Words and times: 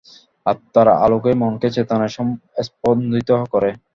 আত্মার 0.45 0.87
আলোকই 0.97 1.35
মনকে 1.41 1.67
চেতনায় 1.75 2.13
স্পন্দিত 2.67 3.29
করে। 3.53 3.69